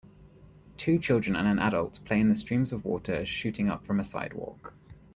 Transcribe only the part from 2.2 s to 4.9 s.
the streams of water shooting up from a sidewalk.